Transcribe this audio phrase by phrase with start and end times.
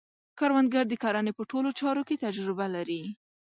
[0.39, 3.01] کروندګر د کرنې په ټولو چارو کې تجربه لري